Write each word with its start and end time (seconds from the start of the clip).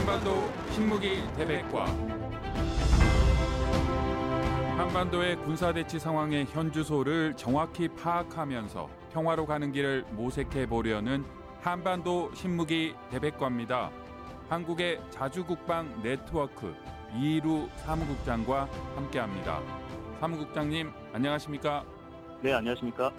한반도 0.00 0.50
신무기 0.70 1.22
대백과 1.36 1.84
한반도의 4.78 5.36
군사대치 5.42 5.98
상황의 5.98 6.46
현주소를 6.46 7.34
정확히 7.36 7.86
파악하면서 7.86 8.88
평화로 9.12 9.44
가는 9.44 9.70
길을 9.70 10.06
모색해 10.12 10.66
보려는 10.66 11.22
한반도 11.60 12.30
신무기 12.34 12.94
대백과입니다. 13.10 13.90
한국의 14.48 15.02
자주국방 15.10 16.00
네트워크 16.02 16.74
이루 17.14 17.68
사무국장과 17.84 18.70
함께합니다. 18.96 19.60
사무국장님 20.18 20.90
안녕하십니까? 21.12 21.84
네, 22.40 22.54
안녕하십니까? 22.54 23.12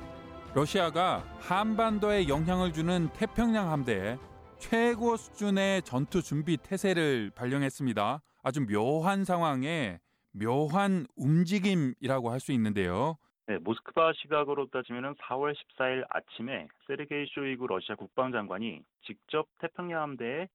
러시아가 0.55 1.23
한반도에 1.41 2.27
영향을 2.27 2.73
주는 2.73 3.07
태평양 3.13 3.71
함대에 3.71 4.17
최고 4.61 5.17
수준의 5.17 5.81
전투 5.81 6.21
준비 6.21 6.55
태세를 6.55 7.31
발령했습니다. 7.35 8.21
아주 8.43 8.65
묘한 8.67 9.25
상황에 9.25 9.99
묘한 10.31 11.07
움직임이라고 11.17 12.29
할 12.29 12.39
수 12.39 12.51
있는데요. 12.53 13.17
네, 13.47 13.57
모스크바 13.57 14.13
시각으로 14.13 14.67
따지면 14.67 15.15
4월 15.15 15.53
14일 15.53 16.05
아침에 16.09 16.67
세르게이 16.87 17.25
쇼이구 17.33 17.67
러시아 17.67 17.95
국방장관이 17.95 18.81
직접 19.05 19.47
태평양 19.59 20.01
함대에 20.03 20.47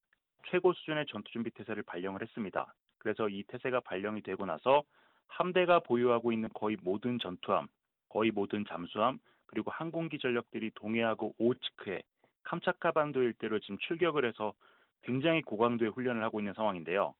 최고 0.50 0.72
수준의 0.72 1.06
전투 1.08 1.30
준비 1.32 1.50
태세를 1.50 1.82
발령을 1.82 2.22
했습니다. 2.22 2.72
그래서 2.98 3.28
이 3.28 3.42
태세가 3.48 3.80
발령이 3.80 4.22
되고 4.22 4.46
나서 4.46 4.84
함대가 5.26 5.80
보유하고 5.80 6.32
있는 6.32 6.48
거의 6.54 6.76
모든 6.80 7.18
전투함, 7.18 7.66
거의 8.08 8.30
모든 8.30 8.64
잠수함, 8.68 9.18
그리고 9.46 9.70
항공기 9.72 10.18
전력들이 10.18 10.70
동해하고 10.76 11.34
오츠크에 11.38 12.02
캄차카 12.46 12.92
반도 12.92 13.22
일대로 13.22 13.58
지금 13.58 13.76
출격을 13.78 14.24
해서 14.24 14.54
굉장히 15.02 15.42
고강도의 15.42 15.90
훈련을 15.92 16.22
하고 16.22 16.40
있는 16.40 16.54
상황인데요. 16.54 17.14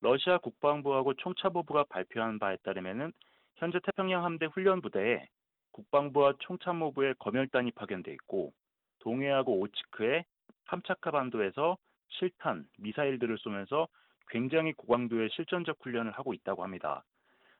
러시아 0.00 0.38
국방부하고 0.38 1.14
총참모부가 1.14 1.84
발표한 1.88 2.38
바에 2.38 2.56
따르면은 2.62 3.12
현재 3.56 3.78
태평양 3.82 4.24
함대 4.24 4.46
훈련 4.46 4.82
부대에 4.82 5.26
국방부와 5.72 6.34
총참모부의 6.40 7.14
검열단이 7.18 7.72
파견돼 7.72 8.12
있고 8.12 8.52
동해하고 9.00 9.60
오츠크의 9.60 10.24
캄차카 10.66 11.10
반도에서 11.10 11.76
실탄, 12.08 12.66
미사일들을 12.78 13.38
쏘면서 13.38 13.88
굉장히 14.28 14.72
고강도의 14.72 15.30
실전적 15.30 15.78
훈련을 15.80 16.12
하고 16.12 16.34
있다고 16.34 16.62
합니다. 16.62 17.04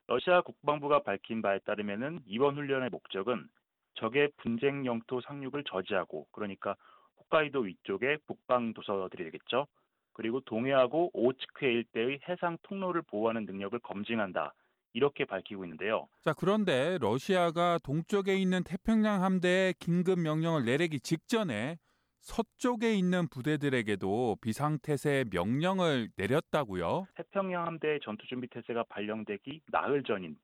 러시아 0.06 0.40
국방부가 0.42 1.02
밝힌 1.02 1.42
바에 1.42 1.58
따르면은 1.60 2.20
이번 2.26 2.56
훈련의 2.56 2.90
목적은 2.90 3.48
적의 3.94 4.30
분쟁 4.36 4.84
영토 4.84 5.20
상륙을 5.20 5.64
저지하고 5.64 6.26
그러니까 6.32 6.76
홋카이도 7.18 7.60
위쪽의 7.60 8.18
북방 8.26 8.74
도서들이 8.74 9.24
되겠죠. 9.24 9.66
그리고 10.12 10.40
동해하고 10.40 11.10
오츠크해 11.12 11.70
일대의 11.70 12.20
해상 12.28 12.56
통로를 12.62 13.02
보호하는 13.02 13.44
능력을 13.44 13.78
검증한다. 13.80 14.54
이렇게 14.94 15.26
밝히고 15.26 15.64
있는데요. 15.66 16.08
자, 16.22 16.32
그런데 16.32 16.96
러시아가 17.00 17.78
동쪽에 17.84 18.36
있는 18.36 18.64
태평양 18.64 19.22
함대에 19.22 19.74
긴급 19.78 20.20
명령을 20.20 20.64
내리기 20.64 21.00
직전에 21.00 21.76
서쪽에 22.20 22.94
있는 22.94 23.28
부대들에게도 23.28 24.38
비상태세 24.40 25.26
명령을 25.30 26.08
내렸다고요? 26.16 27.06
태평양 27.14 27.66
함대의 27.66 28.00
전투준비 28.02 28.48
태세가 28.48 28.84
발령되기 28.88 29.60
나흘 29.70 30.02
전인 30.02 30.36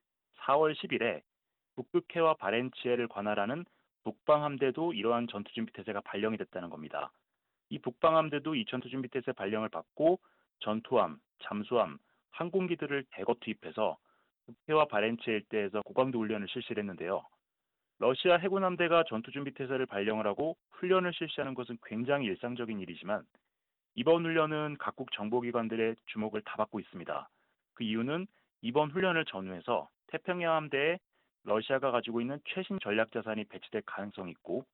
4월 0.46 0.74
10일에 0.76 1.22
북극해와 1.74 2.34
바렌치해를 2.34 3.08
관할하는 3.08 3.64
북방함대도 4.04 4.92
이러한 4.94 5.28
전투준비 5.28 5.72
태세가 5.72 6.00
발령이 6.02 6.36
됐다는 6.38 6.70
겁니다. 6.70 7.12
이 7.68 7.78
북방함대도 7.78 8.54
이 8.54 8.64
전투준비 8.66 9.08
태세 9.08 9.32
발령을 9.32 9.68
받고 9.68 10.20
전투함, 10.60 11.18
잠수함, 11.42 11.98
항공기들을 12.30 13.04
대거 13.12 13.36
투입해서 13.40 13.96
북해와 14.46 14.86
바렌치해 14.86 15.36
일대에서 15.36 15.82
고강도 15.82 16.18
훈련을 16.18 16.48
실시를 16.48 16.82
했는데요. 16.82 17.22
러시아 17.98 18.36
해군 18.36 18.64
함대가 18.64 19.04
전투준비 19.08 19.52
태세를 19.54 19.86
발령을 19.86 20.26
하고 20.26 20.56
훈련을 20.72 21.12
실시하는 21.14 21.54
것은 21.54 21.78
굉장히 21.84 22.26
일상적인 22.26 22.80
일이지만 22.80 23.24
이번 23.94 24.24
훈련은 24.24 24.76
각국 24.78 25.12
정보기관들의 25.12 25.96
주목을 26.06 26.42
다 26.42 26.56
받고 26.56 26.80
있습니다. 26.80 27.28
그 27.74 27.84
이유는 27.84 28.26
이번 28.62 28.90
훈련을 28.90 29.24
전후해서 29.26 29.88
태평양 30.08 30.54
함대에 30.56 30.98
러시아가 31.44 31.90
가지고 31.90 32.20
있는 32.20 32.38
최신 32.54 32.78
전략 32.82 33.10
자산이 33.12 33.44
배치될 33.44 33.82
가능성이 33.86 34.30
있고 34.32 34.64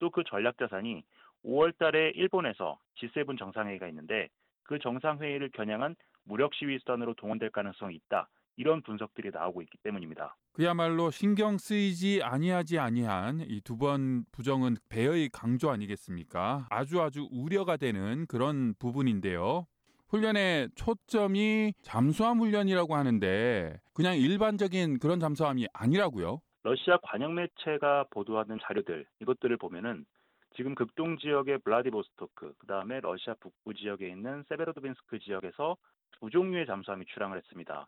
또 0.00 0.10
그 0.10 0.22
전략 0.28 0.56
자산이 0.58 1.02
5월 1.44 1.76
달에 1.78 2.10
일본에서 2.14 2.78
G7 3.00 3.38
정상회의가 3.38 3.88
있는데 3.88 4.28
그 4.64 4.78
정상회의를 4.78 5.50
겨냥한 5.54 5.96
무력 6.24 6.54
시위 6.54 6.78
수단으로 6.80 7.14
동원될 7.14 7.50
가능성이 7.50 7.96
있다. 7.96 8.28
이런 8.56 8.82
분석들이 8.82 9.30
나오고 9.32 9.62
있기 9.62 9.78
때문입니다. 9.84 10.36
그야말로 10.52 11.10
신경 11.12 11.58
쓰이지 11.58 12.22
아니하지 12.24 12.78
아니한 12.80 13.40
이 13.48 13.60
두 13.62 13.76
번 13.78 14.24
부정은 14.32 14.76
배의 14.88 15.28
강조 15.32 15.70
아니겠습니까? 15.70 16.66
아주 16.70 17.00
아주 17.00 17.28
우려가 17.30 17.76
되는 17.76 18.26
그런 18.26 18.74
부분인데요. 18.80 19.66
훈련의 20.08 20.70
초점이 20.74 21.74
잠수함 21.82 22.40
훈련이라고 22.40 22.94
하는데 22.94 23.78
그냥 23.92 24.16
일반적인 24.16 24.98
그런 24.98 25.20
잠수함이 25.20 25.66
아니라고요? 25.72 26.40
러시아 26.62 26.98
관영 27.02 27.34
매체가 27.34 28.06
보도하는 28.10 28.58
자료들 28.62 29.06
이것들을 29.20 29.56
보면은 29.58 30.04
지금 30.56 30.74
극동 30.74 31.18
지역의 31.18 31.58
블라디보스토크, 31.58 32.54
그 32.58 32.66
다음에 32.66 33.00
러시아 33.00 33.34
북부 33.38 33.74
지역에 33.74 34.08
있는 34.08 34.44
세베로도빈스크 34.48 35.18
지역에서 35.20 35.76
두 36.18 36.30
종류의 36.30 36.66
잠수함이 36.66 37.04
출항을 37.06 37.36
했습니다. 37.36 37.86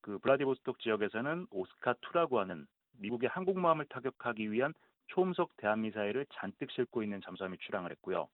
그 0.00 0.18
블라디보스토크 0.18 0.80
지역에서는 0.80 1.48
오스카2라고 1.48 2.36
하는 2.36 2.66
미국의 2.98 3.28
항공모함을 3.28 3.86
타격하기 3.86 4.50
위한 4.52 4.72
초음속 5.08 5.56
대한미사일을 5.56 6.26
잔뜩 6.34 6.70
싣고 6.70 7.02
있는 7.02 7.20
잠수함이 7.22 7.58
출항을 7.58 7.90
했고요. 7.92 8.28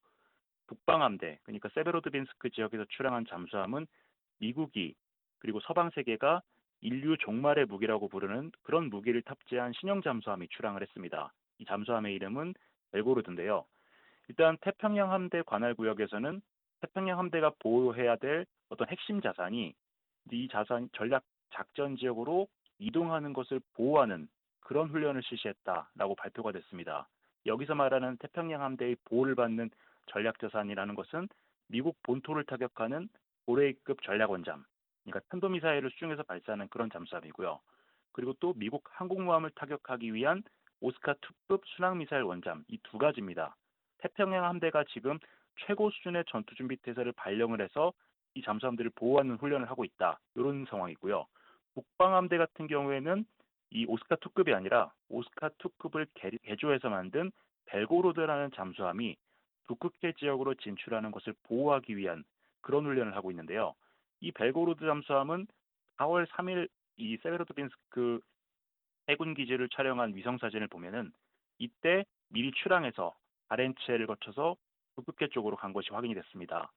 북방함대, 0.67 1.39
그러니까 1.43 1.69
세베로드빈스크 1.69 2.49
지역에서 2.49 2.85
출항한 2.89 3.25
잠수함은 3.25 3.87
미국이 4.39 4.95
그리고 5.39 5.59
서방 5.61 5.91
세계가 5.91 6.41
인류 6.81 7.17
종말의 7.17 7.65
무기라고 7.65 8.07
부르는 8.07 8.51
그런 8.63 8.89
무기를 8.89 9.21
탑재한 9.21 9.73
신형 9.73 10.01
잠수함이 10.01 10.47
출항을 10.49 10.81
했습니다. 10.81 11.33
이 11.59 11.65
잠수함의 11.65 12.13
이름은 12.15 12.53
벨고르드인데요. 12.91 13.65
일단 14.27 14.57
태평양 14.61 15.11
함대 15.11 15.41
관할 15.45 15.73
구역에서는 15.75 16.41
태평양 16.81 17.19
함대가 17.19 17.51
보호해야 17.59 18.15
될 18.17 18.45
어떤 18.69 18.87
핵심 18.89 19.21
자산이 19.21 19.73
이 20.31 20.47
자산 20.49 20.89
전략 20.93 21.23
작전 21.51 21.95
지역으로 21.95 22.47
이동하는 22.79 23.33
것을 23.33 23.61
보호하는 23.73 24.27
그런 24.59 24.89
훈련을 24.89 25.21
실시했다라고 25.23 26.15
발표가 26.15 26.51
됐습니다. 26.51 27.07
여기서 27.45 27.75
말하는 27.75 28.17
태평양 28.17 28.61
함대의 28.61 28.97
보호를 29.05 29.35
받는 29.35 29.69
전략 30.07 30.39
자산이라는 30.39 30.95
것은 30.95 31.27
미국 31.67 32.01
본토를 32.03 32.45
타격하는 32.45 33.09
고레이급 33.45 34.01
전략 34.03 34.31
원잠, 34.31 34.63
그러니까 35.03 35.27
탄도미사일을 35.29 35.91
수중에서 35.91 36.23
발사하는 36.23 36.67
그런 36.69 36.89
잠수함이고요. 36.89 37.59
그리고 38.11 38.33
또 38.39 38.53
미국 38.55 38.83
항공모함을 38.91 39.51
타격하기 39.55 40.13
위한 40.13 40.43
오스카2급 40.81 41.61
순항미사일 41.65 42.23
원잠 42.23 42.63
이 42.67 42.77
두 42.83 42.97
가지입니다. 42.97 43.55
태평양 43.99 44.45
함대가 44.45 44.83
지금 44.89 45.19
최고 45.65 45.89
수준의 45.89 46.25
전투 46.27 46.53
준비 46.55 46.75
태세를 46.77 47.13
발령을 47.13 47.61
해서 47.61 47.93
이 48.35 48.41
잠수함들을 48.41 48.91
보호하는 48.95 49.35
훈련을 49.35 49.69
하고 49.69 49.85
있다. 49.85 50.19
이런 50.35 50.65
상황이고요. 50.69 51.25
북방 51.73 52.15
함대 52.15 52.37
같은 52.37 52.67
경우에는 52.67 53.25
이 53.71 53.85
오스카2급이 53.85 54.53
아니라 54.53 54.91
오스카2급을 55.09 56.07
개조해서 56.43 56.89
만든 56.89 57.31
벨고로드라는 57.65 58.51
잠수함이 58.55 59.15
북극해 59.67 60.13
지역으로 60.17 60.55
진출하는 60.55 61.11
것을 61.11 61.33
보호하기 61.43 61.97
위한 61.97 62.23
그런 62.61 62.85
훈련을 62.85 63.15
하고 63.15 63.31
있는데요. 63.31 63.73
이 64.21 64.31
벨고로드 64.31 64.85
잠수함은 64.85 65.47
4월 65.97 66.27
3일 66.27 66.67
이 66.97 67.17
세베로드빈스크 67.17 68.19
해군 69.09 69.33
기지를 69.33 69.69
촬영한 69.69 70.15
위성 70.15 70.37
사진을 70.37 70.67
보면은 70.67 71.11
이때 71.59 72.05
미리 72.29 72.51
출항해서 72.51 73.13
바렌츠해를 73.47 74.07
거쳐서 74.07 74.55
북극해 74.95 75.29
쪽으로 75.29 75.55
간 75.55 75.73
것이 75.73 75.89
확인이 75.91 76.15
됐습니다. 76.15 76.71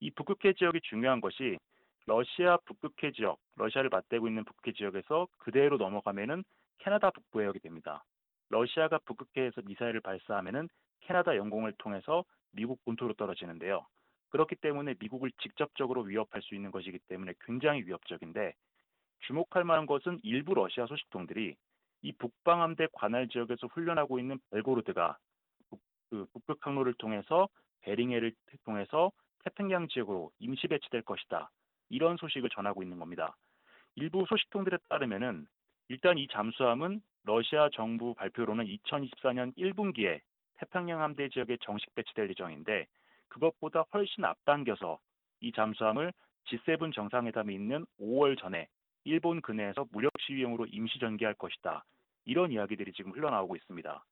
이 0.00 0.10
북극해 0.10 0.54
지역이 0.54 0.80
중요한 0.82 1.20
것이 1.20 1.58
러시아 2.06 2.56
북극해 2.64 3.12
지역, 3.12 3.38
러시아를 3.56 3.90
맞대고 3.90 4.28
있는 4.28 4.44
북극해 4.44 4.74
지역에서 4.74 5.26
그대로 5.38 5.76
넘어가면은 5.76 6.44
캐나다 6.78 7.10
북부 7.10 7.40
해역이 7.40 7.60
됩니다. 7.60 8.04
러시아가 8.50 8.98
북극해에서 8.98 9.62
미사일을 9.64 10.00
발사하면은 10.00 10.68
캐나다 11.04 11.36
영공을 11.36 11.72
통해서 11.78 12.24
미국 12.52 12.84
본토로 12.84 13.14
떨어지는데요. 13.14 13.86
그렇기 14.30 14.56
때문에 14.56 14.94
미국을 14.98 15.30
직접적으로 15.42 16.02
위협할 16.02 16.42
수 16.42 16.54
있는 16.54 16.70
것이기 16.70 16.98
때문에 17.08 17.34
굉장히 17.40 17.82
위협적인데 17.84 18.54
주목할 19.20 19.64
만한 19.64 19.86
것은 19.86 20.18
일부 20.22 20.54
러시아 20.54 20.86
소식통들이 20.86 21.56
이 22.02 22.12
북방함대 22.12 22.88
관할 22.92 23.28
지역에서 23.28 23.68
훈련하고 23.68 24.18
있는 24.18 24.38
벨고르드가 24.50 25.16
그 26.10 26.26
북극 26.32 26.58
항로를 26.60 26.94
통해서 26.94 27.48
베링해를 27.82 28.32
통해서 28.64 29.12
태평양 29.44 29.88
지역으로 29.88 30.30
임시 30.38 30.68
배치될 30.68 31.02
것이다. 31.02 31.50
이런 31.90 32.16
소식을 32.16 32.50
전하고 32.50 32.82
있는 32.82 32.98
겁니다. 32.98 33.36
일부 33.94 34.24
소식통들에 34.28 34.78
따르면은 34.88 35.46
일단 35.88 36.18
이 36.18 36.26
잠수함은 36.28 37.00
러시아 37.24 37.68
정부 37.72 38.14
발표로는 38.14 38.66
2024년 38.66 39.56
1분기에 39.56 40.20
태평양 40.58 41.00
함대 41.00 41.28
지역에 41.28 41.56
정식 41.62 41.94
배치될 41.94 42.30
예정인데 42.30 42.86
그것보다 43.28 43.84
훨씬 43.92 44.24
앞당겨서 44.24 44.98
이 45.40 45.52
잠수함을 45.52 46.12
G7 46.46 46.94
정상회담이 46.94 47.54
있는 47.54 47.86
5월 48.00 48.38
전에 48.38 48.68
일본 49.04 49.40
근해에서 49.40 49.86
무력 49.90 50.12
시위용으로 50.20 50.66
임시 50.66 50.98
전개할 50.98 51.34
것이다. 51.34 51.84
이런 52.24 52.52
이야기들이 52.52 52.92
지금 52.92 53.12
흘러나오고 53.12 53.56
있습니다. 53.56 54.04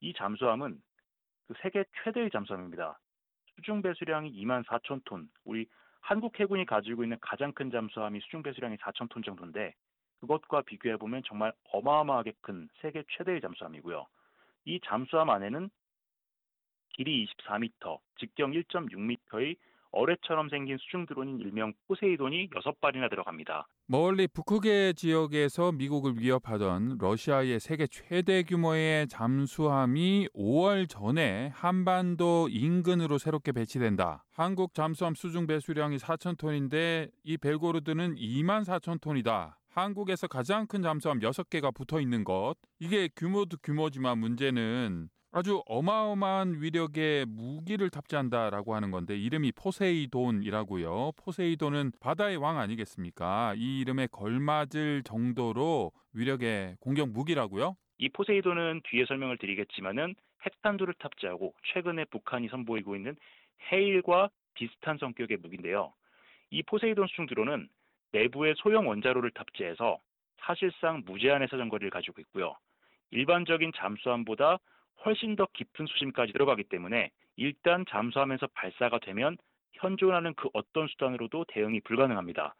이 0.00 0.12
잠수함은 0.14 0.80
그 1.46 1.54
세계 1.62 1.84
최대의 2.02 2.30
잠수함입니다. 2.30 2.98
수중 3.54 3.82
배수량이 3.82 4.32
2만 4.42 4.64
4천 4.64 5.02
톤. 5.04 5.28
우리 5.44 5.66
한국 6.00 6.38
해군이 6.38 6.66
가지고 6.66 7.04
있는 7.04 7.18
가장 7.20 7.52
큰 7.52 7.70
잠수함이 7.70 8.20
수중 8.20 8.42
배수량이 8.42 8.76
4천 8.78 9.08
톤 9.10 9.22
정도인데 9.22 9.74
그것과 10.20 10.62
비교해 10.62 10.96
보면 10.96 11.22
정말 11.24 11.52
어마어마하게 11.72 12.32
큰 12.40 12.68
세계 12.80 13.04
최대의 13.10 13.40
잠수함이고요. 13.40 14.06
이 14.64 14.80
잠수함 14.84 15.30
안에는 15.30 15.70
길이 16.92 17.26
24m, 17.26 17.98
직경 18.18 18.52
1.6m의 18.52 19.56
어뢰처럼 19.92 20.48
생긴 20.48 20.78
수중 20.78 21.06
드론인 21.06 21.38
일명 21.38 21.74
포세이돈이 21.86 22.48
6발이나 22.50 23.10
들어갑니다. 23.10 23.68
멀리 23.86 24.26
북극해 24.26 24.94
지역에서 24.94 25.72
미국을 25.72 26.18
위협하던 26.18 26.96
러시아의 26.98 27.60
세계 27.60 27.86
최대 27.86 28.42
규모의 28.42 29.06
잠수함이 29.08 30.28
5월 30.34 30.88
전에 30.88 31.48
한반도 31.48 32.48
인근으로 32.50 33.18
새롭게 33.18 33.52
배치된다. 33.52 34.24
한국 34.30 34.72
잠수함 34.72 35.14
수중 35.14 35.46
배수량이 35.46 35.98
4천 35.98 36.38
톤인데 36.38 37.10
이 37.24 37.36
벨고르드는 37.36 38.14
2만 38.14 38.64
4천 38.64 38.98
톤이다. 39.00 39.58
한국에서 39.68 40.26
가장 40.26 40.66
큰 40.66 40.82
잠수함 40.82 41.20
6개가 41.20 41.74
붙어 41.74 42.00
있는 42.00 42.24
것. 42.24 42.54
이게 42.78 43.08
규모도 43.14 43.58
규모지만 43.62 44.18
문제는 44.18 45.08
아주 45.34 45.62
어마어마한 45.64 46.60
위력의 46.60 47.24
무기를 47.24 47.88
탑재한다라고 47.88 48.74
하는 48.74 48.90
건데 48.90 49.16
이름이 49.16 49.52
포세이돈이라고요. 49.52 51.12
포세이돈은 51.16 51.92
바다의 52.00 52.36
왕 52.36 52.58
아니겠습니까? 52.58 53.54
이 53.56 53.80
이름에 53.80 54.08
걸맞을 54.08 55.02
정도로 55.04 55.90
위력의 56.12 56.76
공격 56.80 57.08
무기라고요. 57.08 57.76
이 57.96 58.10
포세이돈은 58.10 58.82
뒤에 58.84 59.06
설명을 59.06 59.38
드리겠지만은 59.38 60.14
핵탄두를 60.44 60.92
탑재하고 60.98 61.54
최근에 61.72 62.04
북한이 62.06 62.48
선보이고 62.48 62.94
있는 62.94 63.16
헤일과 63.72 64.28
비슷한 64.52 64.98
성격의 64.98 65.38
무기인데요. 65.38 65.94
이 66.50 66.62
포세이돈 66.62 67.06
수중 67.06 67.24
드론은 67.24 67.70
내부에 68.12 68.52
소형 68.58 68.86
원자로를 68.86 69.30
탑재해서 69.30 69.96
사실상 70.40 71.04
무제한의 71.06 71.48
사정거리를 71.48 71.88
가지고 71.88 72.20
있고요. 72.20 72.54
일반적인 73.12 73.72
잠수함보다 73.74 74.58
훨씬 75.04 75.36
더 75.36 75.46
깊은 75.52 75.86
수심까지 75.86 76.32
들어가기 76.32 76.64
때문에 76.64 77.10
일단 77.36 77.84
잠수함에서 77.88 78.46
발사가 78.54 78.98
되면 78.98 79.36
현존하는 79.74 80.34
그 80.34 80.48
어떤 80.52 80.86
수단으로도 80.88 81.46
대응이 81.48 81.80
불가능합니다. 81.80 82.54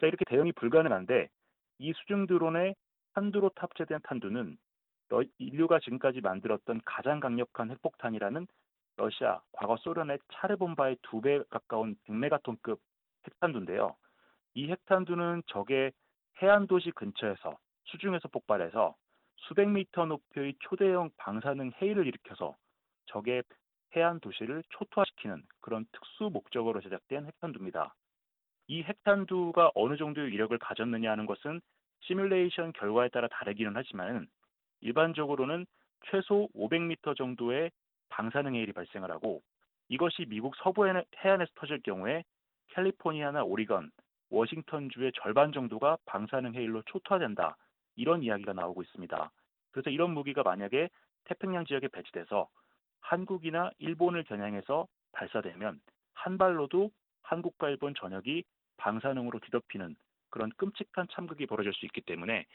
자, 0.00 0.06
이렇게 0.06 0.24
대응이 0.24 0.52
불가능한데 0.52 1.28
이 1.78 1.92
수중 1.92 2.26
드론의 2.26 2.74
탄두로 3.14 3.50
탑재된 3.50 4.00
탄두는 4.04 4.56
인류가 5.38 5.78
지금까지 5.80 6.22
만들었던 6.22 6.80
가장 6.86 7.20
강력한 7.20 7.70
핵폭탄이라는 7.70 8.46
러시아, 8.96 9.40
과거 9.52 9.76
소련의 9.76 10.18
차르본바의 10.32 10.96
두 11.02 11.20
배 11.20 11.42
가까운 11.50 11.96
100메가톤급 12.06 12.78
핵탄두인데요. 13.26 13.96
이 14.54 14.70
핵탄두는 14.70 15.42
적의 15.46 15.92
해안 16.40 16.66
도시 16.66 16.90
근처에서 16.92 17.58
수중에서 17.84 18.28
폭발해서 18.28 18.94
수백 19.42 19.68
미터 19.68 20.06
높이의 20.06 20.54
초대형 20.60 21.10
방사능 21.16 21.72
해일을 21.80 22.06
일으켜서 22.06 22.56
적의 23.06 23.42
해안 23.96 24.20
도시를 24.20 24.62
초토화시키는 24.70 25.42
그런 25.60 25.84
특수 25.92 26.30
목적으로 26.32 26.80
제작된 26.80 27.26
핵탄두입니다. 27.26 27.94
이 28.68 28.82
핵탄두가 28.82 29.72
어느 29.74 29.96
정도의 29.96 30.28
위력을 30.28 30.56
가졌느냐 30.58 31.10
하는 31.10 31.26
것은 31.26 31.60
시뮬레이션 32.00 32.72
결과에 32.72 33.08
따라 33.08 33.28
다르기는 33.28 33.72
하지만 33.74 34.28
일반적으로는 34.80 35.66
최소 36.10 36.48
500m 36.54 37.16
정도의 37.16 37.70
방사능 38.08 38.54
해일이 38.54 38.72
발생을 38.72 39.10
하고 39.10 39.42
이것이 39.88 40.24
미국 40.28 40.54
서부 40.56 40.86
해안에서 40.86 41.50
터질 41.54 41.80
경우에 41.82 42.24
캘리포니아나 42.68 43.42
오리건, 43.44 43.90
워싱턴주의 44.30 45.12
절반 45.20 45.52
정도가 45.52 45.98
방사능 46.06 46.54
해일로 46.54 46.82
초토화된다. 46.86 47.56
이런 47.96 48.22
이야기가 48.22 48.52
나오고 48.52 48.82
있습니다. 48.82 49.30
그래서 49.70 49.90
이런 49.90 50.12
무기가 50.12 50.42
만약에 50.42 50.88
태평양 51.24 51.64
지역에 51.64 51.88
배치돼서 51.88 52.48
한국이나 53.00 53.70
일본을 53.78 54.24
겨냥해서 54.24 54.86
발사되면 55.12 55.80
한 56.14 56.38
발로도 56.38 56.90
한국과 57.22 57.70
일본 57.70 57.94
전역이 57.94 58.44
방사능으로 58.76 59.38
뒤덮이는 59.40 59.96
그런 60.30 60.50
끔찍한 60.56 61.08
참극이 61.12 61.46
벌어질 61.46 61.72
수 61.74 61.84
있기 61.86 62.00
때문에 62.02 62.46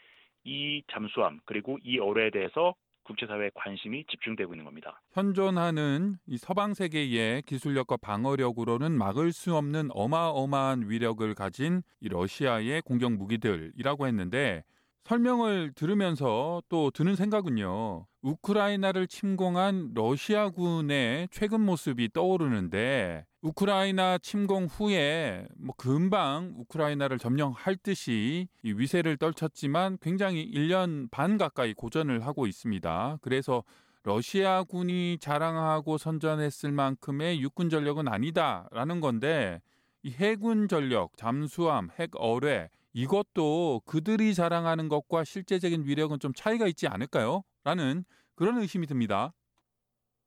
이 0.44 0.82
잠수함 0.90 1.40
그리고 1.44 1.78
이 1.82 1.98
어뢰에 1.98 2.30
대해서 2.30 2.74
국제사회의 3.04 3.50
관심이 3.54 4.04
집중되고 4.04 4.52
있는 4.52 4.64
겁니다. 4.64 5.00
현존하는 5.12 6.16
이 6.26 6.36
서방 6.36 6.74
세계의 6.74 7.42
기술력과 7.42 7.96
방어력으로는 7.96 8.92
막을 8.92 9.32
수 9.32 9.56
없는 9.56 9.88
어마어마한 9.92 10.90
위력을 10.90 11.34
가진 11.34 11.82
이 12.00 12.08
러시아의 12.08 12.82
공격 12.82 13.12
무기들이라고 13.12 14.06
했는데 14.06 14.62
설명을 15.08 15.72
들으면서 15.74 16.62
또 16.68 16.90
드는 16.90 17.16
생각은요. 17.16 18.04
우크라이나를 18.20 19.06
침공한 19.06 19.92
러시아군의 19.94 21.28
최근 21.30 21.62
모습이 21.62 22.10
떠오르는데 22.12 23.24
우크라이나 23.40 24.18
침공 24.18 24.66
후에 24.66 25.46
뭐 25.56 25.74
금방 25.78 26.52
우크라이나를 26.58 27.18
점령할 27.18 27.76
듯이 27.76 28.48
위세를 28.62 29.16
떨쳤지만 29.16 29.96
굉장히 30.02 30.46
1년 30.52 31.10
반 31.10 31.38
가까이 31.38 31.72
고전을 31.72 32.26
하고 32.26 32.46
있습니다. 32.46 33.18
그래서 33.22 33.64
러시아군이 34.02 35.16
자랑하고 35.22 35.96
선전했을 35.96 36.70
만큼의 36.70 37.40
육군 37.40 37.70
전력은 37.70 38.08
아니다라는 38.08 39.00
건데 39.00 39.62
이 40.02 40.10
해군 40.10 40.68
전력, 40.68 41.16
잠수함, 41.16 41.88
핵 41.98 42.10
어뢰 42.12 42.68
이것도 42.92 43.82
그들이 43.86 44.34
자랑하는 44.34 44.88
것과 44.88 45.24
실제적인 45.24 45.84
위력은 45.84 46.18
좀 46.20 46.32
차이가 46.32 46.66
있지 46.66 46.88
않을까요? 46.88 47.42
라는 47.64 48.04
그런 48.34 48.58
의심이 48.58 48.86
듭니다. 48.86 49.32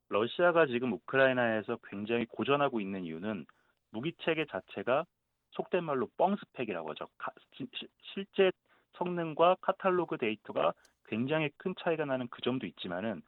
러시아가 0.09 0.65
지금 0.67 0.93
우크라이나에서 0.93 1.77
굉장히 1.89 2.25
고전하고 2.25 2.81
있는 2.81 3.05
이유는 3.05 3.45
무기 3.91 4.13
체계 4.23 4.45
자체가 4.45 5.05
속된 5.51 5.83
말로 5.83 6.07
뻥 6.17 6.35
스펙이라고 6.35 6.91
하죠. 6.91 7.07
가, 7.17 7.31
시, 7.55 7.67
실제 8.13 8.51
성능과 8.97 9.55
카탈로그 9.61 10.17
데이터가 10.17 10.73
굉장히 11.05 11.49
큰 11.57 11.73
차이가 11.81 12.05
나는 12.05 12.27
그 12.29 12.41
점도 12.41 12.65
있지만은 12.67 13.21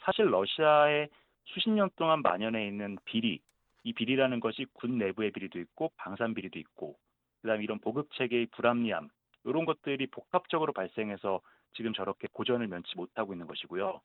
사실 0.00 0.26
러시아의 0.26 1.08
수십 1.46 1.70
년 1.70 1.90
동안 1.96 2.22
만연해 2.22 2.66
있는 2.66 2.96
비리, 3.04 3.40
이 3.82 3.92
비리라는 3.92 4.40
것이 4.40 4.66
군 4.72 4.98
내부의 4.98 5.30
비리도 5.30 5.58
있고 5.60 5.92
방산 5.96 6.34
비리도 6.34 6.58
있고 6.58 6.96
그다음에 7.44 7.62
이런 7.62 7.78
보급 7.78 8.10
체계의 8.14 8.46
불합리함 8.52 9.10
이런 9.44 9.66
것들이 9.66 10.06
복합적으로 10.06 10.72
발생해서 10.72 11.42
지금 11.74 11.92
저렇게 11.92 12.26
고전을 12.32 12.68
면치 12.68 12.96
못하고 12.96 13.34
있는 13.34 13.46
것이고요. 13.46 14.00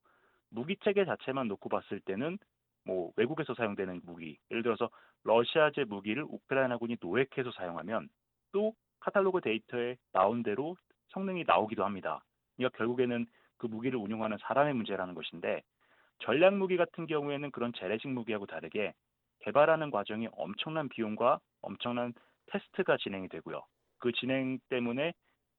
무기 0.50 0.76
체계 0.84 1.06
자체만 1.06 1.48
놓고 1.48 1.70
봤을 1.70 2.02
때는 2.02 2.38
뭐 2.84 3.14
외국에서 3.16 3.54
사용되는 3.54 4.02
무기, 4.04 4.38
예를 4.52 4.62
들어서 4.62 4.90
러시아제 5.24 5.86
무기를 5.86 6.24
우크라이나군이 6.24 6.98
노획해서 7.00 7.52
사용하면 7.52 8.10
또 8.52 8.74
카탈로그 9.00 9.40
데이터에 9.40 9.96
나온 10.12 10.44
대로 10.44 10.76
성능이 11.10 11.46
나오기도 11.48 11.86
합니다. 11.86 12.22
그러니까 12.58 12.78
결국에는 12.78 13.26
그 13.58 13.68
무기를 13.68 13.98
운용하는 14.00 14.38
사람의 14.42 14.74
문제라는 14.74 15.14
것인데 15.14 15.62
전략 16.20 16.56
무기 16.56 16.76
같은 16.76 17.06
경우에는 17.06 17.52
그런 17.52 17.72
재래식 17.72 18.10
무기하고 18.10 18.48
다르게 18.48 18.94
개발하는 19.42 19.92
과정이 19.92 20.28
엄청난 20.34 20.90
비용과 20.90 21.40
엄청난 21.62 22.14
테스트가 22.50 22.98
진행이 22.98 23.30
되고요. 23.30 23.64
그 24.00 24.12
진행 24.14 24.60
때문에 24.70 25.14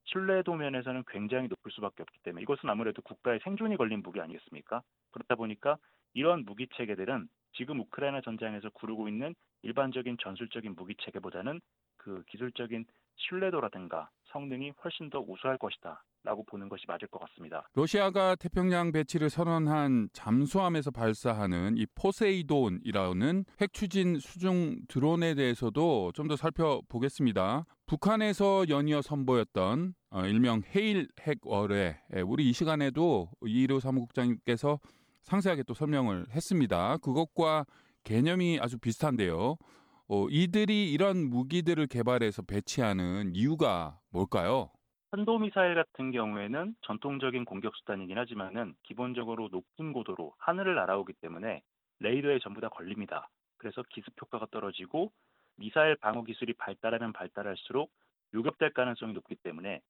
신뢰도 0.05 0.55
면에서는 0.55 1.05
굉장히 1.09 1.49
높을 1.49 1.71
수밖에 1.73 2.03
없기 2.03 2.19
때문에 2.23 2.43
이것은 2.43 2.69
아무래도 2.69 3.03
국가의 3.03 3.41
생존이 3.45 3.77
걸린 3.77 4.03
무기 4.03 4.21
아니겠습니까? 4.21 4.83
그렇다 5.13 5.35
보니까 5.35 5.77
이런 6.15 6.45
무기 6.45 6.67
체계들은 6.75 7.29
지금 7.53 7.81
우크라이나 7.81 8.21
전장에서 8.21 8.71
구르고 8.71 9.09
있는 9.09 9.35
일반적인 9.63 10.17
전술적인 10.23 10.75
무기 10.75 10.95
체계보다는 10.97 11.61
그 11.97 12.23
기술적인 12.29 12.87
신뢰도라든가 13.17 14.09
성능이 14.33 14.73
훨씬 14.83 15.11
더 15.11 15.21
우수할 15.21 15.59
것이다. 15.59 16.03
라고 16.23 16.45
보는 16.45 16.69
것이 16.69 16.85
맞을 16.87 17.09
것 17.09 17.19
같습니다. 17.21 17.67
러시아가 17.75 18.35
태평양 18.35 18.93
배치를 18.93 19.31
선언한 19.31 20.11
잠수함에서 20.13 20.91
발사하는 20.91 21.77
이 21.79 21.87
포세이돈이라는 21.95 23.45
핵 23.61 23.73
추진 23.73 24.19
수중 24.19 24.77
드론에 24.89 25.35
대해서도 25.35 26.13
좀 26.15 26.29
더 26.29 26.37
살펴보겠습니다. 26.37 27.65
북한에서 27.87 28.69
연이어 28.69 29.03
선보였던 29.03 29.95
어, 30.11 30.27
일명 30.27 30.63
해일 30.75 31.09
핵어뢰 31.21 32.01
예, 32.15 32.21
우리 32.21 32.49
이 32.49 32.53
시간에도 32.53 33.31
이루 33.43 33.81
사무국장님께서 33.81 34.79
상세하게 35.23 35.65
또 35.65 35.75
설명을 35.75 36.27
했습니다. 36.31 36.99
그것과 36.99 37.65
개념이 38.05 38.59
아주 38.61 38.79
비슷한데요. 38.79 39.57
어, 40.09 40.27
이들이 40.29 40.93
이런 40.93 41.29
무기들을 41.31 41.87
개발해서 41.87 42.43
배치하는 42.43 43.33
이유가 43.35 43.99
뭘까요? 44.11 44.71
탄도미사일 45.11 45.75
같은 45.75 46.13
경우에는 46.13 46.77
전통적인 46.83 47.45
공격 47.45 47.75
수단이긴 47.77 48.17
하지만은 48.17 48.77
기본적으로 48.85 49.49
높은 49.51 49.93
고도로 49.93 50.35
하늘을 50.39 50.77
날아오기 50.77 51.15
때문에 51.15 51.63
레이더에 51.99 52.39
전부 52.39 52.61
다 52.61 52.69
걸립니다. 52.69 53.29
그래서 53.57 53.83
기습 53.91 54.13
효과가 54.23 54.47
떨어지고 54.53 55.11
미사일 55.57 55.97
방어 55.97 56.23
기술이 56.23 56.53
발달하면 56.53 57.13
발달할수록 57.13 57.91
유격될 58.35 58.73
가능성이 58.73 59.13
높기 59.15 59.35
때문에 59.35 59.81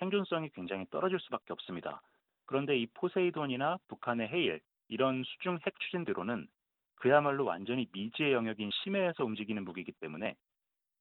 생존성이 0.00 0.50
굉장히 0.50 0.86
떨어질 0.90 1.20
수밖에 1.20 1.52
없습니다. 1.52 2.02
그런데 2.44 2.76
이 2.76 2.86
포세이돈이나 2.94 3.78
북한의 3.86 4.26
헤일 4.26 4.60
이런 4.88 5.22
수중 5.22 5.60
핵 5.64 5.78
추진 5.78 6.04
드론은 6.04 6.48
그야말로 6.96 7.44
완전히 7.44 7.86
미지의 7.92 8.32
영역인 8.32 8.70
심해에서 8.82 9.24
움직이는 9.24 9.64
무기이기 9.64 9.92
때문에 10.00 10.34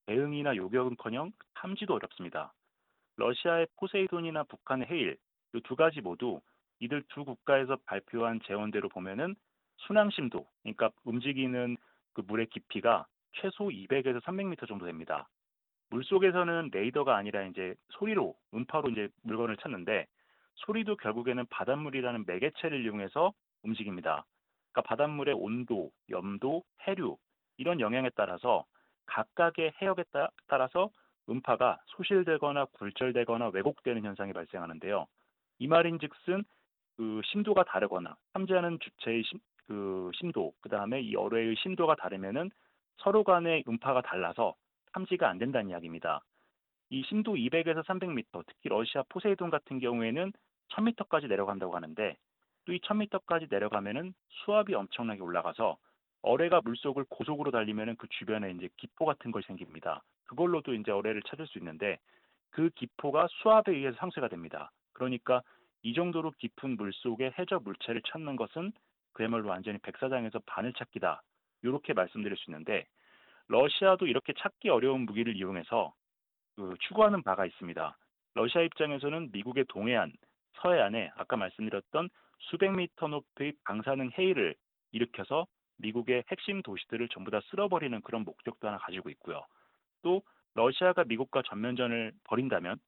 대응이나 0.06 0.56
요격은커녕 0.56 1.32
탐지도 1.56 1.96
어렵습니다. 1.96 2.54
러시아의 3.18 3.68
포세이돈이나 3.78 4.44
북한의 4.44 4.88
헤일 4.90 5.18
이 5.54 5.62
두 5.62 5.76
가지 5.76 6.02
모두 6.02 6.42
이들 6.80 7.04
두 7.10 7.24
국가에서 7.24 7.78
발표한 7.86 8.40
재원대로 8.46 8.90
보면은 8.90 9.36
순항 9.78 10.10
심도 10.10 10.48
그러니까 10.64 10.90
움직이는 11.04 11.78
그 12.14 12.22
물의 12.22 12.48
깊이가 12.48 13.06
최소 13.34 13.66
200에서 13.66 14.22
300m 14.24 14.68
정도 14.68 14.86
됩니다. 14.86 15.30
물 15.90 16.04
속에서는 16.04 16.70
레이더가 16.72 17.16
아니라 17.16 17.44
이제 17.44 17.76
소리로 17.90 18.36
음파로 18.54 18.90
이제 18.90 19.10
물건을 19.22 19.58
찾는데 19.58 20.08
소리도 20.56 20.98
결국에는 20.98 21.46
바닷물이라는 21.48 22.26
매개체를 22.26 22.84
이용해서 22.84 23.34
움직입니다. 23.64 24.26
그러니까 24.72 24.88
바닷물의 24.88 25.36
온도, 25.36 25.92
염도, 26.10 26.64
해류 26.88 27.18
이런 27.58 27.80
영향에 27.80 28.10
따라서 28.16 28.66
각각의 29.06 29.74
해역에 29.82 30.04
따라서 30.48 30.90
음파가 31.30 31.80
소실되거나 31.88 32.66
굴절되거나 32.66 33.50
왜곡되는 33.50 34.04
현상이 34.04 34.34
발생하는데요. 34.34 35.08
이 35.60 35.68
말인즉슨 35.68 36.44
그 36.98 37.22
심도가 37.26 37.64
다르거나 37.64 38.16
탐지하는 38.34 38.80
주체의 38.80 39.24
심, 39.24 39.40
그 39.68 40.12
심도, 40.16 40.54
그 40.62 40.70
다음에 40.70 41.02
이 41.02 41.16
어뢰의 41.16 41.56
심도가 41.58 41.96
다르면은 41.96 42.52
서로 42.98 43.24
간의 43.24 43.64
음파가 43.68 44.02
달라서 44.02 44.56
탐지가 44.94 45.30
안 45.30 45.38
된다는 45.38 45.70
이야기입니다. 45.72 46.22
이 46.90 47.04
심도 47.04 47.34
200에서 47.36 47.84
300m, 47.86 48.44
특히 48.48 48.70
러시아 48.70 49.04
포세이돈 49.10 49.50
같은 49.50 49.80
경우에는 49.80 50.32
1000m까지 50.70 51.28
내려간다고 51.28 51.76
하는데 51.76 52.18
또 52.66 52.74
이 52.74 52.80
1000m까지 52.80 53.50
내려가면은 53.50 54.14
수압이 54.30 54.74
엄청나게 54.74 55.22
올라가서 55.22 55.78
어뢰가 56.22 56.62
물속을 56.62 57.06
고속으로 57.10 57.52
달리면은 57.52 57.96
그 57.98 58.08
주변에 58.10 58.52
이제 58.52 58.70
기포 58.78 59.06
같은 59.06 59.32
걸 59.32 59.44
생깁니다. 59.44 60.04
그걸로도 60.26 60.74
이제 60.74 60.92
어뢰를 60.92 61.22
찾을 61.24 61.48
수 61.48 61.58
있는데 61.58 62.00
그 62.52 62.70
기포가 62.70 63.28
수압에 63.30 63.72
의해서 63.72 63.98
상쇄가 63.98 64.28
됩니다. 64.28 64.72
그러니까 64.94 65.42
이 65.82 65.94
정도로 65.94 66.32
깊은 66.38 66.78
물 66.78 66.94
속에 66.94 67.34
해저 67.38 67.60
물체를 67.60 68.02
찾는 68.08 68.36
것은 68.36 68.72
그야말로 69.14 69.50
완전히 69.50 69.78
백사장에서 69.80 70.40
바늘 70.46 70.74
찾기다. 70.74 71.22
이렇게 71.62 71.94
말씀드릴 71.94 72.38
수 72.38 72.50
있는데 72.50 72.86
러시아도 73.48 74.08
이렇게 74.08 74.34
찾기 74.38 74.70
어려운 74.70 75.02
무기를 75.02 75.36
이용해서 75.36 75.94
그 76.56 76.76
추구하는 76.88 77.24
바가 77.24 77.46
있습니다. 77.46 77.98
러시아 78.36 78.62
입장에서는 78.62 79.32
미국의 79.32 79.66
동해안, 79.68 80.12
서해안에 80.56 81.12
아까 81.16 81.36
말씀드렸던 81.36 82.10
수백 82.40 82.72
미터 82.72 83.08
높이의 83.08 83.54
방사능 83.64 84.12
해일을 84.18 84.56
일으켜서 84.92 85.48
미국의 85.78 86.24
핵심 86.32 86.62
도시들을 86.62 87.10
전부 87.10 87.32
다 87.32 87.42
쓸어버리는 87.50 88.00
그런 88.02 88.24
목적도 88.24 88.68
하나 88.68 88.78
가지고 88.78 89.10
있고요. 89.10 89.46
또 90.04 90.22
러시아가 90.54 91.04
미국과 91.04 91.42
전면전을 91.42 92.14
벌인다면 92.26 92.80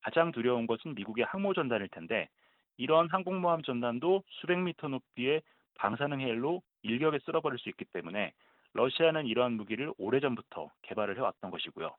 가장 0.00 0.32
두려운 0.32 0.66
것은 0.66 0.94
미국의 0.96 1.24
항모 1.24 1.54
전단일 1.54 1.88
텐데 1.88 2.28
이러한 2.76 3.08
항공모함 3.10 3.62
전단도 3.62 4.24
수백 4.28 4.58
미터 4.58 4.88
높이의 4.88 5.42
방사능 5.76 6.20
해일로 6.20 6.62
일격에 6.82 7.20
쓸어버릴 7.20 7.58
수 7.58 7.68
있기 7.68 7.84
때문에 7.84 8.32
러시아는 8.72 9.26
이러한 9.26 9.52
무기를 9.52 9.92
오래전부터 9.98 10.70
개발을 10.82 11.16
해왔던 11.16 11.50
것이고요. 11.50 11.94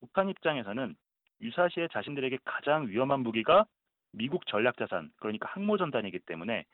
북한 0.00 0.28
입장에서는 0.28 0.96
유사시에 1.40 1.88
자신들에게 1.92 2.38
가장 2.44 2.88
위험한 2.88 3.20
무기가 3.20 3.66
미국 4.12 4.46
전략자산, 4.46 5.10
그러니까 5.16 5.48
항모전단이기 5.50 6.20
때문에 6.20 6.64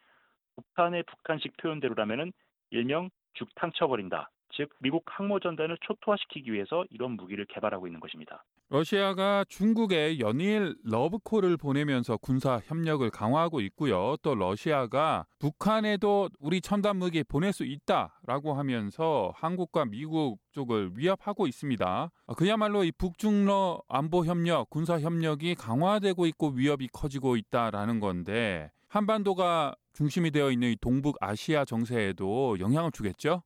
북한의 0.57 1.03
북한식 1.05 1.57
표현대로라면은 1.57 2.33
일명 2.71 3.11
죽탕 3.35 3.73
쳐버린다. 3.73 4.31
즉 4.57 4.71
미국 4.81 5.05
항모 5.07 5.41
전단을 5.41 5.77
초토화시키기 5.81 6.53
위해서 6.53 6.85
이런 6.91 7.13
무기를 7.13 7.47
개발하고 7.47 7.87
있는 7.87 8.01
것입니다. 8.01 8.45
러시아가 8.69 9.45
중국에 9.51 10.19
연일 10.19 10.75
러브콜을 10.85 11.59
보내면서 11.59 12.17
군사 12.17 12.59
협력을 12.65 13.09
강화하고 13.11 13.61
있고요. 13.61 14.17
또 14.23 14.35
러시아가 14.35 15.27
북한에도 15.39 16.31
우리 16.41 16.63
첨단 16.63 16.97
무기 16.97 17.23
보낼 17.23 17.53
수 17.53 17.65
있다라고 17.65 18.55
하면서 18.55 19.31
한국과 19.37 19.85
미국 19.85 20.39
쪽을 20.53 20.93
위협하고 20.97 21.47
있습니다. 21.47 22.11
그야말로 22.37 22.85
이 22.85 22.93
북중러 22.93 23.83
안보 23.89 24.25
협력, 24.25 24.71
군사 24.71 24.99
협력이 24.99 25.55
강화되고 25.55 26.25
있고 26.27 26.53
위협이 26.57 26.89
커지고 26.93 27.37
있다라는 27.37 28.01
건데 28.01 28.71
한반도가 28.89 29.75
중심이 29.93 30.31
되어 30.31 30.51
있는 30.51 30.75
동북 30.81 31.17
아시아 31.21 31.67
정세에도 31.67 32.59
영향을 32.59 32.91
주겠죠? 32.91 33.43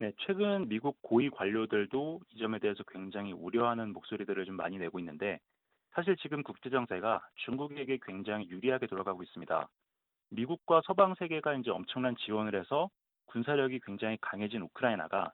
네, 0.00 0.12
최근 0.18 0.68
미국 0.68 1.02
고위 1.02 1.28
관료들도 1.28 2.20
이 2.30 2.38
점에 2.38 2.60
대해서 2.60 2.84
굉장히 2.84 3.32
우려하는 3.32 3.92
목소리들을 3.92 4.44
좀 4.44 4.54
많이 4.54 4.78
내고 4.78 5.00
있는데 5.00 5.40
사실 5.90 6.16
지금 6.18 6.44
국제 6.44 6.70
정세가 6.70 7.20
중국에게 7.34 7.98
굉장히 8.02 8.48
유리하게 8.48 8.86
돌아가고 8.86 9.24
있습니다. 9.24 9.68
미국과 10.30 10.82
서방 10.84 11.16
세계가 11.16 11.54
이제 11.54 11.72
엄청난 11.72 12.14
지원을 12.14 12.54
해서 12.54 12.88
군사력이 13.26 13.80
굉장히 13.84 14.16
강해진 14.20 14.62
우크라이나가 14.62 15.32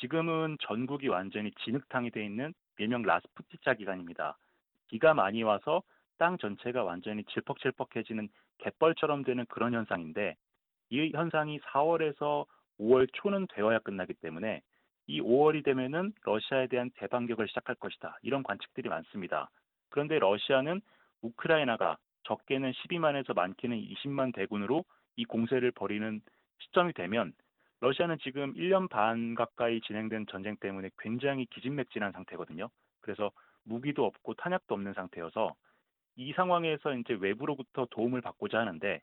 지금은 0.00 0.56
전국이 0.60 1.06
완전히 1.06 1.52
진흙탕이 1.64 2.10
돼 2.10 2.24
있는 2.24 2.52
일명 2.78 3.02
라스푸티차 3.02 3.74
기간입니다. 3.74 4.36
비가 4.88 5.14
많이 5.14 5.44
와서 5.44 5.84
땅 6.18 6.36
전체가 6.36 6.82
완전히 6.82 7.22
질퍽질퍽해지는 7.26 8.28
갯벌처럼 8.58 9.22
되는 9.22 9.46
그런 9.46 9.72
현상인데 9.72 10.34
이 10.88 11.12
현상이 11.14 11.60
4월에서 11.60 12.46
5월 12.80 13.08
초는 13.12 13.46
되어야 13.54 13.78
끝나기 13.80 14.14
때문에 14.14 14.62
이 15.06 15.20
5월이 15.20 15.64
되면은 15.64 16.12
러시아에 16.22 16.68
대한 16.68 16.90
대반격을 16.96 17.48
시작할 17.48 17.74
것이다. 17.76 18.18
이런 18.22 18.42
관측들이 18.42 18.88
많습니다. 18.88 19.50
그런데 19.90 20.18
러시아는 20.18 20.80
우크라이나가 21.22 21.98
적게는 22.24 22.72
12만에서 22.72 23.34
많게는 23.34 23.76
20만 23.76 24.34
대군으로 24.34 24.84
이 25.16 25.24
공세를 25.24 25.72
벌이는 25.72 26.20
시점이 26.58 26.92
되면 26.92 27.32
러시아는 27.80 28.18
지금 28.22 28.54
1년 28.54 28.88
반 28.88 29.34
가까이 29.34 29.80
진행된 29.80 30.26
전쟁 30.30 30.56
때문에 30.56 30.90
굉장히 30.98 31.46
기진맥진한 31.46 32.12
상태거든요. 32.12 32.68
그래서 33.00 33.30
무기도 33.64 34.04
없고 34.04 34.34
탄약도 34.34 34.74
없는 34.74 34.92
상태여서 34.92 35.54
이 36.16 36.32
상황에서 36.34 36.94
이제 36.94 37.16
외부로부터 37.18 37.86
도움을 37.90 38.20
받고자 38.20 38.58
하는데 38.58 39.00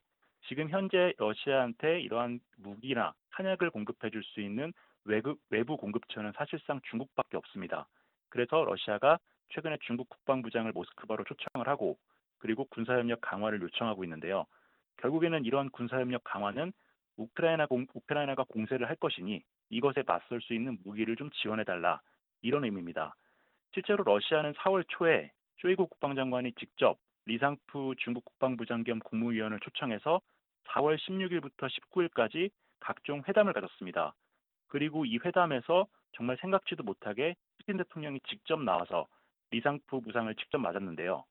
지금 0.48 0.70
현재 0.70 1.14
러시아한테 1.18 2.00
이러한 2.02 2.40
무기나 2.58 3.14
탄약을 3.32 3.70
공급해 3.70 4.10
줄 4.10 4.24
수 4.24 4.42
있는 4.42 4.74
외부, 5.04 5.36
외부 5.50 5.78
공급처는 5.78 6.34
사실상 6.34 6.80
중국밖에 6.90 7.38
없습니다. 7.38 7.88
그래서 8.30 8.64
러시아가 8.64 9.20
최근에 9.50 9.78
중국 9.86 10.10
국방부장을 10.10 10.72
모스크바로 10.72 11.24
초청을 11.26 11.68
하고 11.68 11.98
그리고 12.40 12.66
군사협력 12.66 13.22
강화를 13.22 13.62
요청하고 13.62 14.04
있는데요. 14.04 14.46
결국에는 14.98 15.46
이런 15.46 15.70
군사협력 15.70 16.24
강화는 16.24 16.72
우크라이나 17.18 17.66
공, 17.66 17.86
우크라이나가 17.94 18.44
공세를 18.44 18.90
할 18.90 18.96
것이니 18.96 19.42
이것에 19.70 20.04
맞설 20.06 20.42
수 20.42 20.54
있는 20.54 20.78
무기를 20.84 21.16
좀 21.16 21.30
지원해달라 21.32 22.02
이런 22.42 22.64
의미입니다. 22.64 23.16
실제로 23.74 24.04
러시아는 24.04 24.54
4월 24.54 24.86
초에 24.88 25.32
쇼이구 25.62 25.88
국방장관이 25.88 26.54
직접 26.54 26.98
리상푸 27.26 27.96
중국 27.98 28.24
국방부장 28.26 28.84
겸 28.84 29.00
국무위원을 29.00 29.60
초청해서 29.60 30.22
4월 30.70 30.98
16일부터 30.98 31.70
19일까지 31.70 32.50
각종 32.80 33.24
회담을 33.28 33.54
가졌습니다. 33.54 34.14
그리고 34.68 35.06
이 35.06 35.18
회담에서 35.24 35.88
정말 36.14 36.38
생각지도 36.42 36.84
못하게 36.84 37.36
푸틴 37.58 37.78
대통령이 37.78 38.20
직접 38.28 38.62
나와서 38.62 39.08
리상푸 39.52 40.02
부상을 40.02 40.34
직접 40.36 40.58
맞았는데요. 40.60 41.24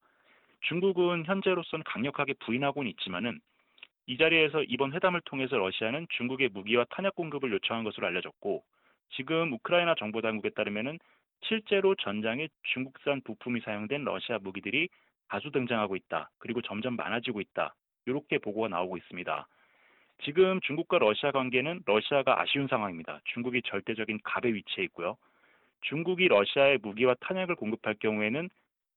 중국은 0.62 1.24
현재로서는 1.26 1.84
강력하게 1.84 2.34
부인하고는 2.40 2.90
있지만은 2.92 3.40
이 4.06 4.16
자리에서 4.16 4.62
이번 4.62 4.92
회담을 4.92 5.20
통해서 5.24 5.56
러시아는 5.56 6.06
중국의 6.16 6.50
무기와 6.50 6.84
탄약 6.90 7.14
공급을 7.14 7.52
요청한 7.52 7.84
것으로 7.84 8.06
알려졌고 8.06 8.64
지금 9.10 9.52
우크라이나 9.52 9.94
정보 9.96 10.20
당국에 10.20 10.50
따르면은 10.50 10.98
실제로 11.42 11.94
전장에 11.96 12.48
중국산 12.72 13.20
부품이 13.22 13.60
사용된 13.60 14.04
러시아 14.04 14.38
무기들이 14.38 14.88
다수 15.28 15.50
등장하고 15.50 15.96
있다. 15.96 16.30
그리고 16.38 16.62
점점 16.62 16.96
많아지고 16.96 17.40
있다. 17.40 17.74
이렇게 18.06 18.38
보고가 18.38 18.68
나오고 18.68 18.96
있습니다. 18.96 19.46
지금 20.24 20.60
중국과 20.60 20.98
러시아 20.98 21.30
관계는 21.30 21.82
러시아가 21.84 22.40
아쉬운 22.40 22.68
상황입니다. 22.68 23.20
중국이 23.34 23.60
절대적인 23.66 24.20
갑의 24.24 24.54
위치에 24.54 24.84
있고요. 24.84 25.16
중국이 25.82 26.28
러시아에 26.28 26.78
무기와 26.82 27.14
탄약을 27.20 27.56
공급할 27.56 27.96
경우에는 28.00 28.48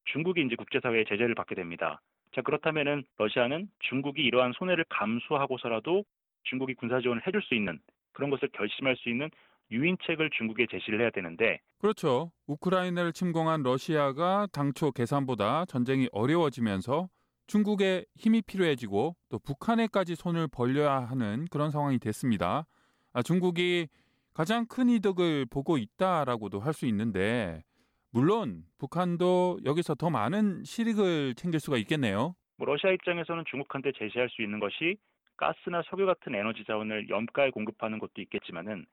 중국이 0.05 0.41
이제 0.45 0.55
국제사회의 0.55 1.05
제재를 1.05 1.35
받게 1.35 1.55
됩니다. 1.55 2.01
자 2.33 2.41
그렇다면은 2.41 3.03
러시아는 3.17 3.67
중국이 3.79 4.23
이러한 4.23 4.53
손해를 4.53 4.85
감수하고서라도 4.89 6.05
중국이 6.43 6.73
군사 6.75 7.01
지원을 7.01 7.25
해줄 7.27 7.41
수 7.41 7.53
있는 7.53 7.79
그런 8.13 8.29
것을 8.29 8.49
결심할 8.53 8.95
수 8.95 9.09
있는 9.09 9.29
유인책을 9.71 10.29
중국에 10.31 10.65
제시를 10.69 11.01
해야 11.01 11.09
되는데 11.11 11.59
그렇죠. 11.79 12.31
우크라이나를 12.47 13.13
침공한 13.13 13.61
러시아가 13.61 14.47
당초 14.51 14.91
계산보다 14.91 15.65
전쟁이 15.65 16.07
어려워지면서 16.11 17.07
중국에 17.49 18.05
힘이 18.15 18.43
필요해지고 18.43 19.15
또 19.29 19.39
북한에까지 19.39 20.13
손을 20.13 20.47
벌려야 20.47 20.99
하는 20.99 21.45
그런 21.49 21.71
상황이 21.71 21.97
됐습니다. 21.97 22.67
아, 23.11 23.23
중국이 23.23 23.87
가장 24.35 24.67
큰 24.67 24.87
이득을 24.87 25.47
보고 25.49 25.77
있다라고도 25.77 26.59
할 26.59 26.73
수 26.73 26.85
있는데 26.85 27.63
물론 28.11 28.63
북한도 28.77 29.59
여기서 29.65 29.95
더 29.95 30.11
많은 30.11 30.63
실익을 30.63 31.33
챙길 31.35 31.59
수가 31.59 31.77
있겠네요. 31.77 32.35
뭐 32.57 32.67
러시아 32.67 32.91
입장에서는 32.91 33.43
중국한테 33.49 33.93
제시할 33.97 34.29
수 34.29 34.43
있는 34.43 34.59
것이 34.59 34.97
가스나 35.35 35.81
석유 35.89 36.05
같은 36.05 36.35
에너지 36.35 36.63
자원을 36.65 37.09
염가에 37.09 37.49
공급하는 37.49 37.97
것도 37.97 38.21
있겠지만은 38.21 38.85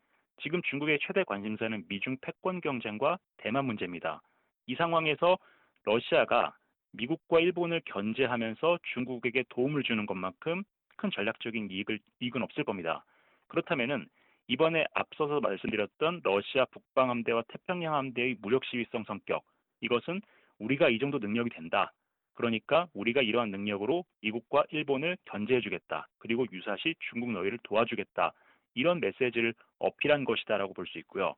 지금 0.43 0.63
중국의 0.71 0.99
최대 1.07 1.25
관심사는 1.25 1.85
미중 1.89 2.17
패권 2.23 2.63
경쟁과 2.63 3.19
대만 3.37 3.67
문제입니다. 3.67 4.23
이 4.67 4.75
상황에서 4.77 5.37
러시아가 5.85 6.55
미국과 6.97 7.41
일본을 7.41 7.83
견제하면서 7.85 8.79
중국에게 8.95 9.45
도움을 9.49 9.83
주는 9.83 10.07
것만큼 10.07 10.65
큰 10.97 11.11
전략적인 11.11 11.71
이익을, 11.71 11.99
이익은 12.21 12.43
없을 12.43 12.65
겁니다. 12.65 13.05
그렇다면은 13.49 14.07
이번에 14.49 14.87
앞서서 14.95 15.41
말씀드렸던 15.41 16.21
러시아 16.25 16.65
북방 16.67 17.11
함대와 17.11 17.43
태평양 17.49 17.95
함대의 17.95 18.37
무력 18.41 18.65
시위성 18.65 19.05
성격 19.05 19.45
이것은 19.81 20.23
우리가 20.59 20.89
이 20.89 20.99
정도 20.99 21.19
능력이 21.19 21.51
된다. 21.51 21.93
그러니까 22.35 22.87
우리가 22.95 23.23
이러한 23.23 23.51
능력으로 23.51 24.05
미국과 24.23 24.65
일본을 24.71 25.17
견제해주겠다. 25.25 26.09
그리고 26.19 26.47
유사시 26.53 26.95
중국 27.11 27.33
너희를 27.33 27.59
도와주겠다. 27.63 28.33
이런 28.75 29.01
메시지를 29.01 29.55
어필한 29.79 30.25
것이다라고 30.25 30.75
볼 30.75 30.87
수 30.87 30.99
있고요. 30.99 31.35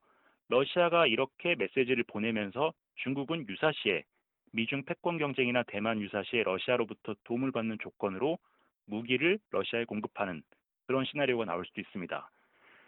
러시아가 0.49 1.07
이렇게 1.07 1.55
메시지를 1.55 2.05
보내면서 2.05 2.73
중국은 2.97 3.47
유사시에 3.49 4.03
미중 4.53 4.85
패권 4.85 5.19
경쟁이나 5.19 5.63
대만 5.65 6.01
유사시에 6.01 6.43
러시아로부터 6.43 7.15
도움을 7.25 7.53
받는 7.53 7.79
조건으로 7.81 8.39
무기를 8.87 9.39
러시아에 9.51 9.85
공급하는 9.85 10.43
그런 10.87 11.05
시나리오가 11.05 11.45
나올 11.45 11.65
수도 11.67 11.81
있습니다. 11.81 12.31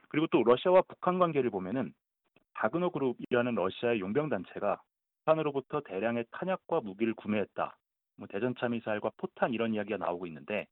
그리고 0.08 0.26
또 0.28 0.42
러시아와 0.42 0.82
북한 0.82 1.18
관계를 1.18 1.50
보면은 1.50 1.92
바그너 2.54 2.90
그룹이라는 2.90 3.54
러시아의 3.54 4.00
용병 4.00 4.28
단체가 4.28 4.80
북한으로부터 5.18 5.80
대량의 5.80 6.24
탄약과 6.30 6.80
무기를 6.80 7.14
구매했다. 7.14 7.76
뭐 8.16 8.26
대전차 8.26 8.68
미사일과 8.68 9.10
포탄 9.16 9.52
이런 9.52 9.74
이야기가 9.74 9.98
나오고 9.98 10.26
있는데 10.26 10.66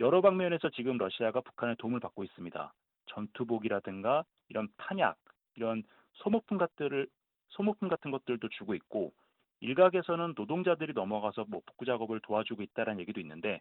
여러 0.00 0.20
방면에서 0.20 0.70
지금 0.70 0.96
러시아가 0.96 1.40
북한의 1.40 1.76
도움을 1.76 2.00
받고 2.00 2.22
있습니다. 2.24 2.72
전투복이라든가 3.06 4.24
이런 4.48 4.68
탄약, 4.76 5.16
이런 5.54 5.82
소모품 6.12 6.56
같들을 6.58 7.08
소모품 7.48 7.88
같은 7.88 8.10
것들도 8.10 8.48
주고 8.50 8.74
있고 8.74 9.12
일각에서는 9.60 10.34
노동자들이 10.36 10.92
넘어가서 10.92 11.46
뭐 11.48 11.60
복구 11.66 11.84
작업을 11.84 12.20
도와주고 12.20 12.62
있다는 12.62 13.00
얘기도 13.00 13.20
있는데 13.20 13.60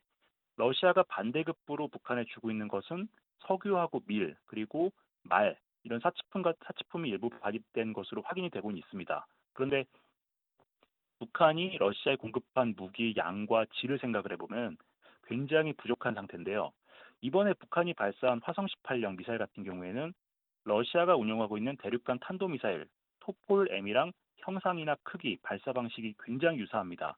러시아가 0.58 1.04
반대급부로 1.04 1.88
북한에 1.88 2.26
주고 2.26 2.52
있는 2.52 2.68
것은 2.68 3.08
석유하고 3.40 4.02
밀 4.08 4.36
그리고 4.46 4.92
말 5.24 5.58
이런 5.84 6.00
사치품 6.00 6.44
사치품이 6.44 7.10
일부 7.10 7.30
발입된 7.30 7.94
것으로 7.94 8.22
확인이 8.24 8.50
되고 8.50 8.72
있습니다. 8.72 9.26
그런데 9.54 9.86
북한이 11.20 11.78
러시아에 11.78 12.16
공급한 12.16 12.74
무기 12.78 13.14
양과 13.16 13.66
질을 13.76 13.98
생각을 14.00 14.32
해보면 14.34 14.78
굉장히 15.26 15.74
부족한 15.74 16.14
상태인데요. 16.14 16.72
이번에 17.22 17.54
북한이 17.54 17.94
발사한 17.94 18.42
화성 18.44 18.68
18형 18.68 19.18
미사일 19.18 19.40
같은 19.40 19.64
경우에는 19.64 20.14
러시아가 20.66 21.16
운영하고 21.16 21.58
있는 21.58 21.76
대륙간 21.78 22.20
탄도미사일 22.20 22.88
토폴 23.20 23.72
M이랑 23.72 24.12
형상이나 24.40 24.96
크기, 25.04 25.38
발사 25.44 25.74
방식이 25.74 26.16
굉장히 26.24 26.60
유사합니다. 26.60 27.18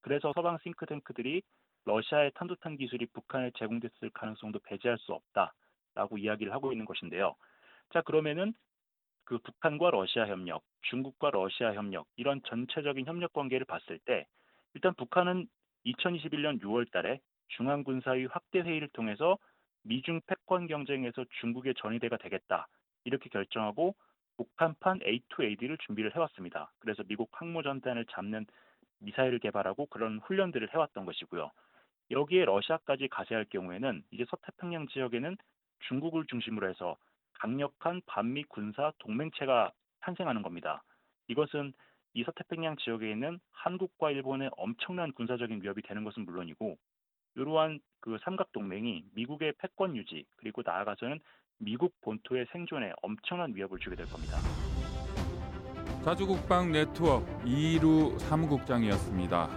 그래서 0.00 0.32
서방 0.34 0.58
싱크탱크들이 0.62 1.42
러시아의 1.84 2.32
탄도탄 2.34 2.76
기술이 2.76 3.06
북한에 3.06 3.50
제공됐을 3.56 4.10
가능성도 4.10 4.58
배제할 4.60 4.98
수 4.98 5.12
없다라고 5.12 6.18
이야기를 6.18 6.52
하고 6.52 6.72
있는 6.72 6.84
것인데요. 6.84 7.34
자 7.92 8.02
그러면은 8.02 8.54
그 9.24 9.38
북한과 9.38 9.90
러시아 9.90 10.26
협력, 10.26 10.62
중국과 10.82 11.30
러시아 11.30 11.72
협력 11.74 12.06
이런 12.16 12.42
전체적인 12.42 13.06
협력 13.06 13.32
관계를 13.32 13.64
봤을 13.64 13.98
때 14.00 14.26
일단 14.74 14.94
북한은 14.94 15.46
2021년 15.86 16.60
6월 16.60 16.90
달에 16.90 17.20
중앙군사위 17.48 18.26
확대 18.26 18.60
회의를 18.60 18.88
통해서 18.88 19.38
미중 19.82 20.20
패권 20.26 20.66
경쟁에서 20.66 21.24
중국의 21.40 21.74
전위대가 21.78 22.16
되겠다 22.18 22.68
이렇게 23.04 23.28
결정하고 23.30 23.94
북한판 24.40 25.00
A2AD를 25.00 25.78
준비를 25.80 26.14
해왔습니다. 26.16 26.72
그래서 26.78 27.02
미국 27.02 27.28
항모전단을 27.32 28.06
잡는 28.06 28.46
미사일을 29.00 29.38
개발하고 29.38 29.86
그런 29.86 30.18
훈련들을 30.20 30.72
해왔던 30.72 31.04
것이고요. 31.04 31.50
여기에 32.10 32.46
러시아까지 32.46 33.08
가세할 33.08 33.44
경우에는 33.50 34.02
이제 34.10 34.24
서태평양 34.30 34.88
지역에는 34.88 35.36
중국을 35.88 36.24
중심으로 36.26 36.68
해서 36.70 36.96
강력한 37.34 38.00
반미 38.06 38.44
군사 38.44 38.92
동맹체가 38.98 39.72
탄생하는 40.00 40.40
겁니다. 40.40 40.82
이것은 41.28 41.74
이 42.14 42.24
서태평양 42.24 42.76
지역에 42.76 43.10
있는 43.10 43.38
한국과 43.52 44.10
일본의 44.10 44.50
엄청난 44.56 45.12
군사적인 45.12 45.62
위협이 45.62 45.82
되는 45.82 46.02
것은 46.02 46.24
물론이고 46.24 46.78
이러한 47.36 47.78
그 48.00 48.18
삼각 48.22 48.52
동맹이 48.52 49.04
미국의 49.14 49.52
패권 49.58 49.96
유지 49.96 50.24
그리고 50.36 50.62
나아가서는 50.64 51.20
미국 51.60 52.00
본토의 52.00 52.46
생존에 52.52 52.92
엄청난 53.02 53.54
위협을 53.54 53.78
주게 53.78 53.94
될 53.94 54.06
겁니다. 54.06 54.38
자주국방 56.02 56.72
네트워크 56.72 57.26
이루 57.44 58.18
사무국장이었습니다. 58.18 59.50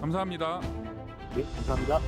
감사합니다. 0.00 0.60
네, 1.34 1.42
감사합니다. 1.42 1.98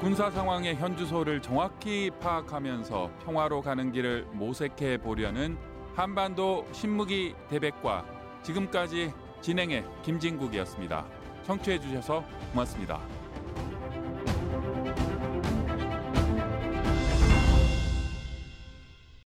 군사 0.00 0.30
상황의 0.30 0.76
현주소를 0.76 1.40
정확히 1.40 2.10
파악하면서 2.20 3.10
평화로 3.24 3.62
가는 3.62 3.90
길을 3.90 4.26
모색해 4.32 4.98
보려는 4.98 5.56
한반도 5.94 6.66
신무기 6.72 7.34
대백과 7.48 8.04
지금까지 8.42 9.12
진행의 9.40 9.84
김진국이었습니다. 10.02 11.06
청취해 11.44 11.78
주셔서 11.78 12.22
고맙습니다. 12.52 13.00